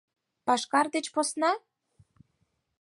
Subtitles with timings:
[0.45, 1.51] Пашкар деч посна?